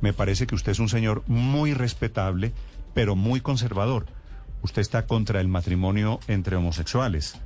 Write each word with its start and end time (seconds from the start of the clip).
Me 0.00 0.12
parece 0.12 0.46
que 0.46 0.54
usted 0.54 0.72
es 0.72 0.78
un 0.78 0.88
señor 0.88 1.22
muy 1.26 1.72
respetable, 1.74 2.52
pero 2.94 3.16
muy 3.16 3.40
conservador. 3.40 4.06
Usted 4.62 4.82
está 4.82 5.06
contra 5.06 5.40
el 5.40 5.48
matrimonio 5.48 6.20
entre 6.28 6.56
homosexuales. 6.56 7.40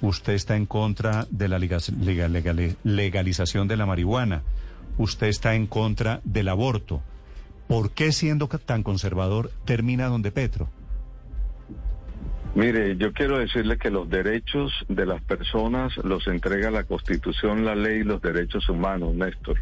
Usted 0.00 0.32
está 0.32 0.56
en 0.56 0.66
contra 0.66 1.26
de 1.30 1.48
la 1.48 1.58
legal- 1.58 1.82
legal- 2.00 2.32
legal- 2.32 2.76
legalización 2.82 3.68
de 3.68 3.76
la 3.76 3.86
marihuana. 3.86 4.42
Usted 4.98 5.28
está 5.28 5.54
en 5.54 5.66
contra 5.66 6.20
del 6.24 6.48
aborto. 6.48 7.02
¿Por 7.68 7.92
qué 7.92 8.12
siendo 8.12 8.48
tan 8.48 8.82
conservador 8.82 9.50
termina 9.64 10.06
donde 10.08 10.32
Petro? 10.32 10.68
Mire, 12.54 12.96
yo 12.98 13.12
quiero 13.14 13.38
decirle 13.38 13.78
que 13.78 13.90
los 13.90 14.10
derechos 14.10 14.72
de 14.88 15.06
las 15.06 15.22
personas 15.22 15.96
los 16.04 16.26
entrega 16.26 16.70
la 16.70 16.84
Constitución, 16.84 17.64
la 17.64 17.74
ley 17.74 18.00
y 18.00 18.04
los 18.04 18.20
derechos 18.20 18.68
humanos, 18.68 19.14
Néstor. 19.14 19.58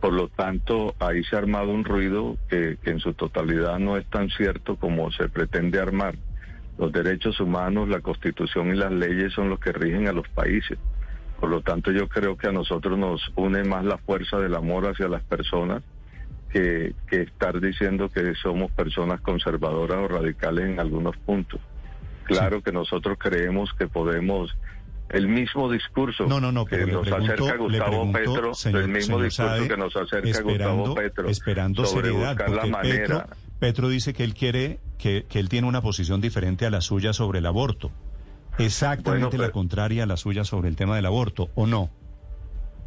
Por 0.00 0.12
lo 0.12 0.28
tanto, 0.28 0.94
ahí 0.98 1.24
se 1.24 1.36
ha 1.36 1.38
armado 1.38 1.70
un 1.70 1.84
ruido 1.84 2.36
que, 2.48 2.76
que 2.82 2.90
en 2.90 3.00
su 3.00 3.14
totalidad 3.14 3.78
no 3.78 3.96
es 3.96 4.06
tan 4.06 4.28
cierto 4.30 4.76
como 4.76 5.10
se 5.10 5.28
pretende 5.28 5.80
armar. 5.80 6.16
Los 6.78 6.92
derechos 6.92 7.40
humanos, 7.40 7.88
la 7.88 8.00
Constitución 8.00 8.68
y 8.68 8.76
las 8.76 8.92
leyes 8.92 9.32
son 9.32 9.48
los 9.48 9.58
que 9.58 9.72
rigen 9.72 10.08
a 10.08 10.12
los 10.12 10.28
países. 10.28 10.78
Por 11.40 11.50
lo 11.50 11.62
tanto, 11.62 11.90
yo 11.90 12.08
creo 12.08 12.36
que 12.36 12.48
a 12.48 12.52
nosotros 12.52 12.98
nos 12.98 13.20
une 13.34 13.64
más 13.64 13.84
la 13.84 13.98
fuerza 13.98 14.38
del 14.38 14.54
amor 14.54 14.86
hacia 14.86 15.08
las 15.08 15.22
personas 15.22 15.82
que, 16.50 16.94
que 17.08 17.22
estar 17.22 17.60
diciendo 17.60 18.10
que 18.10 18.34
somos 18.34 18.70
personas 18.70 19.20
conservadoras 19.20 19.98
o 19.98 20.08
radicales 20.08 20.66
en 20.66 20.80
algunos 20.80 21.16
puntos. 21.18 21.60
Claro 22.24 22.62
que 22.62 22.72
nosotros 22.72 23.18
creemos 23.18 23.72
que 23.78 23.86
podemos 23.86 24.56
el 25.10 25.28
mismo 25.28 25.70
discurso 25.70 26.26
No, 26.26 26.40
no, 26.40 26.50
no, 26.52 26.64
que 26.64 26.76
pero 26.78 26.92
nos 26.94 27.02
pregunto- 27.08 27.32
acerca 27.34 27.56
Gustavo 27.56 27.90
pregunto, 27.90 28.18
Petro, 28.18 28.54
señor- 28.54 28.82
el 28.82 28.88
mismo 28.88 29.22
discurso 29.22 29.68
que 29.68 29.76
nos 29.76 29.96
acerca 29.96 30.28
esperando, 30.28 30.74
Gustavo 30.76 30.94
Petro 30.94 31.28
esperando 31.28 31.84
sobre 31.84 32.08
seriedad, 32.08 32.28
buscar 32.36 32.50
la 32.50 32.66
manera. 32.66 32.98
Petro, 33.24 33.36
Petro 33.60 33.88
dice 33.88 34.12
que 34.14 34.24
él 34.24 34.34
quiere, 34.34 34.80
que, 34.98 35.24
que 35.28 35.38
él 35.38 35.48
tiene 35.48 35.68
una 35.68 35.80
posición 35.80 36.20
diferente 36.20 36.66
a 36.66 36.70
la 36.70 36.80
suya 36.80 37.12
sobre 37.12 37.38
el 37.38 37.46
aborto. 37.46 37.90
Exactamente 38.58 39.36
Bueno, 39.36 39.42
la 39.44 39.50
contraria 39.52 40.04
a 40.04 40.06
la 40.06 40.16
suya 40.16 40.44
sobre 40.44 40.68
el 40.68 40.76
tema 40.76 40.96
del 40.96 41.06
aborto, 41.06 41.50
¿o 41.54 41.66
no? 41.66 41.90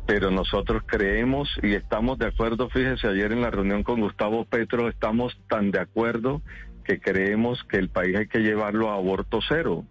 pero 0.05 0.31
nosotros 0.31 0.81
creemos 0.87 1.47
y 1.61 1.75
estamos 1.75 2.17
de 2.17 2.25
acuerdo, 2.25 2.67
fíjese, 2.69 3.07
ayer 3.07 3.31
en 3.31 3.41
la 3.41 3.51
reunión 3.51 3.83
con 3.83 4.01
Gustavo 4.01 4.43
Petro 4.43 4.89
estamos 4.89 5.39
tan 5.47 5.69
de 5.69 5.79
acuerdo 5.79 6.41
que 6.83 6.99
creemos 6.99 7.63
que 7.69 7.77
el 7.77 7.89
país 7.89 8.15
hay 8.17 8.27
que 8.27 8.39
llevarlo 8.39 8.89
a 8.89 8.95
aborto 8.95 9.37
cero. 9.47 9.85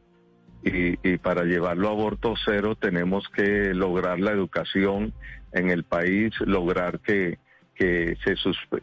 Y, 0.65 0.99
y 1.09 1.19
para 1.19 1.45
llevarlo 1.45 1.89
a 1.89 1.93
aborto 1.93 2.35
cero 2.45 2.75
tenemos 2.75 3.29
que 3.29 3.73
lograr 3.75 4.19
la 4.19 4.33
educación 4.33 5.13
en 5.53 5.71
el 5.71 5.85
país, 5.85 6.33
lograr 6.41 7.01
que, 7.01 7.39
que, 7.75 8.17
se, 8.25 8.35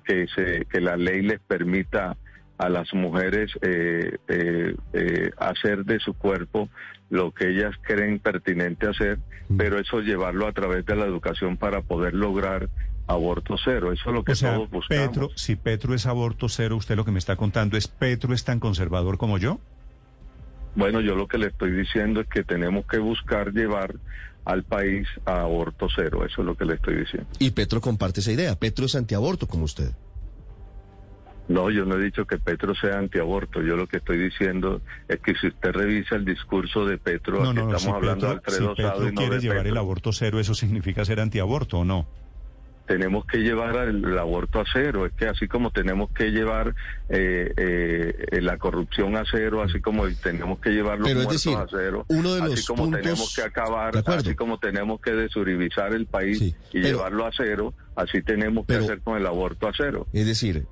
que, 0.06 0.28
se, 0.28 0.66
que 0.66 0.82
la 0.82 0.96
ley 0.98 1.22
les 1.22 1.40
permita 1.42 2.18
a 2.58 2.70
las 2.70 2.94
mujeres 2.94 3.52
eh, 3.62 4.18
eh, 4.28 4.76
eh, 4.94 5.32
hacer 5.38 5.84
de 5.84 6.00
su 6.00 6.14
cuerpo 6.14 6.70
lo 7.10 7.32
que 7.32 7.50
ellas 7.50 7.76
creen 7.82 8.20
pertinente 8.20 8.88
hacer, 8.88 9.20
pero 9.58 9.78
eso 9.78 10.00
llevarlo 10.00 10.48
a 10.48 10.54
través 10.54 10.86
de 10.86 10.96
la 10.96 11.06
educación 11.06 11.58
para 11.58 11.82
poder 11.82 12.14
lograr 12.14 12.70
aborto 13.08 13.56
cero. 13.64 13.92
Eso 13.92 14.10
es 14.10 14.16
lo 14.16 14.24
que 14.24 14.32
O 14.32 14.36
sea, 14.36 14.56
todos 14.56 14.70
buscamos. 14.72 15.08
Petro, 15.08 15.30
si 15.36 15.56
Petro 15.56 15.94
es 15.94 16.06
aborto 16.06 16.50
cero, 16.50 16.78
usted 16.78 16.96
lo 16.96 17.06
que 17.06 17.12
me 17.12 17.20
está 17.20 17.36
contando 17.36 17.78
es 17.78 17.88
Petro 17.88 18.34
es 18.34 18.44
tan 18.44 18.60
conservador 18.60 19.18
como 19.18 19.38
yo. 19.38 19.60
Bueno, 20.76 21.02
yo 21.02 21.16
lo 21.16 21.28
que 21.28 21.38
le 21.38 21.48
estoy 21.48 21.72
diciendo 21.72 22.22
es 22.22 22.28
que 22.28 22.44
tenemos 22.44 22.86
que 22.86 22.98
buscar 22.98 23.54
llevar 23.54 23.96
al 24.44 24.64
país 24.64 25.08
a 25.26 25.42
aborto 25.42 25.88
cero. 25.96 26.26
Eso 26.26 26.42
es 26.42 26.46
lo 26.46 26.56
que 26.56 26.66
le 26.66 26.76
estoy 26.76 26.96
diciendo. 26.98 27.28
Y 27.40 27.52
Petro 27.52 27.82
comparte 27.82 28.20
esa 28.20 28.32
idea. 28.32 28.56
Petro 28.56 28.86
es 28.86 28.96
antiaborto, 28.96 29.48
como 29.48 29.66
usted. 29.66 29.92
No, 31.48 31.70
yo 31.70 31.86
no 31.86 31.96
he 31.96 32.04
dicho 32.04 32.26
que 32.26 32.38
Petro 32.38 32.74
sea 32.76 32.98
antiaborto. 32.98 33.62
Yo 33.62 33.76
lo 33.76 33.88
que 33.88 33.98
estoy 33.98 34.18
diciendo 34.18 34.82
es 35.08 35.20
que 35.20 35.36
si 35.36 35.48
usted 35.48 35.72
revisa 35.72 36.16
el 36.16 36.26
discurso 36.26 36.86
de 36.86 36.98
Petro, 36.98 37.44
No, 37.44 37.50
aquí 37.52 37.60
no, 37.60 37.66
no, 37.66 37.78
estamos 37.78 37.84
si 37.84 37.90
hablando 37.90 38.30
de 38.30 38.36
Petro, 38.36 38.52
si 38.52 38.58
Alfredo 38.58 38.76
Sado 38.76 38.94
Petro 38.94 39.10
y 39.10 39.12
no 39.12 39.22
quiere 39.22 39.36
de 39.36 39.42
llevar 39.42 39.68
el 39.68 39.78
aborto 39.78 40.12
cero, 40.12 40.40
¿eso 40.40 40.56
significa 40.56 41.06
ser 41.06 41.20
antiaborto 41.20 41.80
o 41.80 41.86
no? 41.86 42.08
Tenemos 42.86 43.26
que 43.26 43.38
llevar 43.40 43.76
el, 43.88 44.18
aborto 44.18 44.60
a 44.60 44.64
cero. 44.72 45.06
Es 45.06 45.14
que 45.14 45.28
así 45.28 45.48
como 45.48 45.72
tenemos 45.72 46.10
que 46.12 46.26
llevar 46.32 46.76
eh, 47.10 47.52
eh, 47.58 48.42
la 48.42 48.58
corrupción 48.58 49.16
a 49.18 49.24
cero, 49.30 49.62
así 49.64 49.82
como 49.82 50.08
tenemos 50.22 50.60
que 50.60 50.70
llevar 50.70 51.00
los 51.00 51.08
Pero 51.08 51.22
muertos 51.24 51.44
decir, 51.44 51.58
a 51.58 51.68
cero, 51.70 52.06
uno 52.10 52.34
de 52.36 52.42
así 52.44 52.52
los 52.52 52.66
como 52.68 52.84
puntos- 52.84 53.02
tenemos 53.02 53.36
que 53.36 53.42
acabar, 53.42 54.04
así 54.06 54.36
como 54.36 54.60
tenemos 54.60 55.02
que 55.02 55.12
desuribizar 55.12 55.94
el 55.94 56.06
país 56.06 56.40
Sí, 56.40 56.56
y 56.74 56.82
pero- 56.82 56.98
llevarlo 56.98 57.26
a 57.26 57.32
cero, 57.36 57.74
así 57.96 58.22
tenemos 58.22 58.66
Pero- 58.68 58.80
que 58.82 58.86
hacer 58.86 59.02
con 59.02 59.18
el 59.18 59.26
aborto 59.26 59.68
a 59.68 59.72
cero. 59.76 60.08
Es 60.14 60.26
decir, 60.26 60.66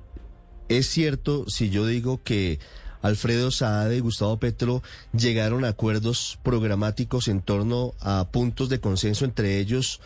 es 0.70 0.88
cierto 0.88 1.46
si 1.50 1.70
yo 1.70 1.86
digo 1.86 2.22
que 2.24 2.60
Alfredo 3.02 3.52
Saade 3.52 3.98
y 3.98 4.00
Gustavo 4.00 4.38
Petro 4.40 4.82
llegaron 5.12 5.66
a 5.66 5.70
acuerdos 5.70 6.40
programáticos 6.42 7.28
en 7.28 7.42
torno 7.42 7.94
a 8.00 8.30
puntos 8.32 8.70
de 8.70 8.80
consenso, 8.80 9.26
entre 9.26 9.58
ellos 9.60 10.00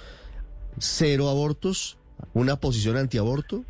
cero 0.79 1.29
abortos, 1.29 1.97
una 2.33 2.55
posición 2.57 2.97
antiaborto. 2.97 3.63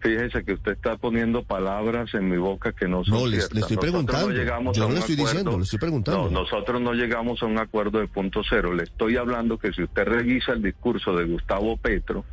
Fíjese 0.00 0.44
que 0.44 0.52
usted 0.52 0.72
está 0.72 0.96
poniendo 0.96 1.42
palabras 1.42 2.14
en 2.14 2.28
mi 2.28 2.36
boca 2.36 2.72
que 2.72 2.86
no 2.86 3.02
son 3.04 3.14
No, 3.14 3.26
le- 3.26 3.38
estoy 3.38 3.76
preguntando. 3.76 4.28
No 4.28 4.32
llegamos 4.34 4.76
Yo 4.76 4.86
no 4.86 4.94
le 4.94 5.00
estoy 5.00 5.14
acuerdo- 5.16 5.32
diciendo, 5.32 5.58
le 5.58 5.64
estoy 5.64 5.78
preguntando. 5.80 6.24
No, 6.24 6.30
nosotros 6.42 6.80
no 6.80 6.92
llegamos 6.92 7.42
a 7.42 7.46
un 7.46 7.58
acuerdo 7.58 7.98
de 7.98 8.06
punto 8.06 8.42
cero. 8.48 8.72
Le 8.74 8.84
estoy 8.84 9.16
hablando 9.16 9.58
que 9.58 9.72
si 9.72 9.82
usted 9.82 10.04
revisa 10.04 10.52
el 10.52 10.62
discurso 10.62 11.16
de 11.16 11.24
Gustavo 11.24 11.76
Petro, 11.78 12.24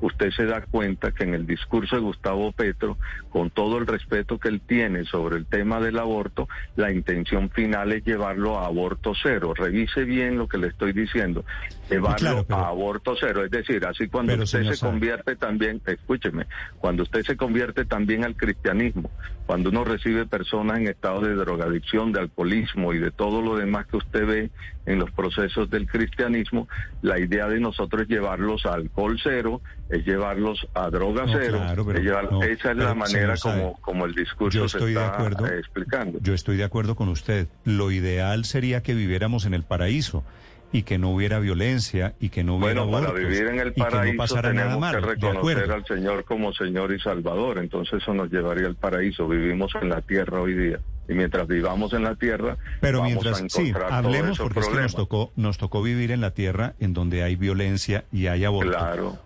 usted 0.00 0.30
se 0.32 0.44
da 0.44 0.60
cuenta 0.62 1.12
que 1.12 1.24
en 1.24 1.34
el 1.34 1.46
discurso 1.46 1.96
de 1.96 2.02
Gustavo 2.02 2.52
Petro, 2.52 2.98
con 3.30 3.50
todo 3.50 3.78
el 3.78 3.86
respeto 3.86 4.38
que 4.38 4.48
él 4.48 4.60
tiene 4.60 5.04
sobre 5.04 5.36
el 5.36 5.46
tema 5.46 5.80
del 5.80 5.98
aborto, 5.98 6.48
la 6.76 6.92
intención 6.92 7.50
final 7.50 7.92
es 7.92 8.04
llevarlo 8.04 8.58
a 8.58 8.66
aborto 8.66 9.12
cero. 9.20 9.54
Revise 9.54 10.04
bien 10.04 10.36
lo 10.36 10.48
que 10.48 10.58
le 10.58 10.68
estoy 10.68 10.92
diciendo. 10.92 11.44
Llevarlo 11.90 12.16
claro, 12.16 12.44
pero- 12.46 12.58
a 12.60 12.68
aborto 12.68 13.14
cero. 13.18 13.44
Es 13.44 13.50
decir, 13.50 13.84
así 13.86 14.08
cuando 14.08 14.32
Pero, 14.32 14.44
usted 14.44 14.64
se 14.72 14.84
convierte 14.84 15.36
también, 15.36 15.80
escúcheme, 15.86 16.46
cuando 16.78 17.02
usted 17.02 17.22
se 17.22 17.36
convierte 17.36 17.84
también 17.84 18.24
al 18.24 18.36
cristianismo, 18.36 19.10
cuando 19.46 19.70
uno 19.70 19.84
recibe 19.84 20.26
personas 20.26 20.78
en 20.78 20.88
estado 20.88 21.20
de 21.20 21.34
drogadicción, 21.34 22.12
de 22.12 22.20
alcoholismo 22.20 22.92
y 22.92 22.98
de 22.98 23.10
todo 23.10 23.42
lo 23.42 23.56
demás 23.56 23.86
que 23.86 23.96
usted 23.98 24.26
ve 24.26 24.50
en 24.86 24.98
los 24.98 25.10
procesos 25.12 25.70
del 25.70 25.86
cristianismo, 25.86 26.68
la 27.02 27.18
idea 27.18 27.48
de 27.48 27.58
nosotros 27.60 28.02
es 28.02 28.08
llevarlos 28.08 28.66
a 28.66 28.74
alcohol 28.74 29.18
cero, 29.22 29.62
es 29.88 30.04
llevarlos 30.04 30.66
a 30.74 30.90
droga 30.90 31.24
No, 31.26 31.32
cero, 31.38 31.58
claro, 31.58 31.86
pero 31.86 31.98
es 31.98 32.04
llevar- 32.04 32.30
no, 32.32 32.42
esa 32.42 32.70
es 32.72 32.76
la 32.76 32.94
manera 32.94 33.34
como, 33.42 33.78
como 33.80 34.04
el 34.06 34.14
discurso 34.14 34.58
yo 34.58 34.68
se 34.68 34.78
estoy 34.78 34.94
de 34.94 35.00
está 35.00 35.14
acuerdo. 35.14 35.46
eh, 35.46 35.58
explicando. 35.58 36.18
Yo 36.20 36.34
estoy 36.34 36.56
de 36.56 36.64
acuerdo 36.64 36.94
con 36.96 37.08
usted. 37.08 37.48
Lo 37.64 37.90
ideal 37.90 38.44
sería 38.44 38.82
que 38.82 38.94
viviéramos 38.94 39.46
en 39.46 39.54
el 39.54 39.62
paraíso 39.62 40.24
y 40.72 40.82
que 40.82 40.98
no 40.98 41.10
hubiera 41.10 41.38
violencia 41.38 42.14
y 42.20 42.30
que 42.30 42.42
no 42.44 42.56
hubiera 42.56 42.82
Bueno, 42.82 42.90
para 42.92 43.06
abortos, 43.08 43.28
vivir 43.28 43.46
en 43.48 43.60
el 43.60 43.68
y 43.68 43.72
que 43.74 43.80
no 43.80 43.88
paraíso 43.90 44.16
pasara 44.16 44.52
nada 44.52 44.76
malo. 44.78 45.00
que 45.00 45.06
De 45.06 45.12
reconocer 45.14 45.38
acuerdo. 45.58 45.74
al 45.74 45.86
Señor 45.86 46.24
como 46.24 46.52
Señor 46.52 46.92
y 46.92 47.00
Salvador. 47.00 47.58
Entonces 47.58 48.02
eso 48.02 48.12
nos 48.14 48.30
llevaría 48.30 48.66
al 48.66 48.74
paraíso. 48.76 49.28
Vivimos 49.28 49.72
en 49.80 49.88
la 49.90 50.00
tierra 50.00 50.40
hoy 50.40 50.54
día. 50.54 50.80
Y 51.08 51.12
mientras 51.12 51.46
vivamos 51.46 51.92
en 51.92 52.02
la 52.02 52.14
tierra, 52.14 52.56
Pero 52.80 53.00
vamos 53.00 53.12
mientras, 53.22 53.42
a 53.42 53.48
sí, 53.50 53.74
hablemos 53.90 54.38
porque 54.38 54.60
es 54.60 54.68
que 54.68 54.80
nos 54.80 54.94
tocó, 54.94 55.32
nos 55.36 55.58
tocó 55.58 55.82
vivir 55.82 56.10
en 56.10 56.22
la 56.22 56.30
tierra 56.30 56.74
en 56.80 56.94
donde 56.94 57.22
hay 57.22 57.36
violencia 57.36 58.04
y 58.10 58.26
hay 58.28 58.44
aborto. 58.46 58.70
Claro. 58.72 59.18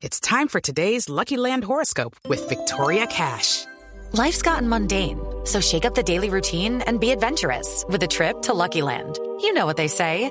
It's 0.00 0.18
time 0.18 0.48
for 0.48 0.60
today's 0.62 1.08
Lucky 1.10 1.36
Land 1.36 1.64
horoscope 1.64 2.16
with 2.28 2.40
Victoria 2.48 3.06
Cash. 3.06 3.66
Life's 4.12 4.40
gotten 4.40 4.66
mundane, 4.68 5.18
so 5.44 5.60
shake 5.60 5.84
up 5.84 5.94
the 5.94 6.02
daily 6.02 6.30
routine 6.30 6.80
and 6.86 6.98
be 7.00 7.10
adventurous 7.10 7.84
with 7.90 8.02
a 8.02 8.06
trip 8.06 8.40
to 8.42 8.54
Lucky 8.54 8.80
Land. 8.80 9.18
You 9.42 9.52
know 9.52 9.66
what 9.66 9.76
they 9.76 9.88
say. 9.88 10.30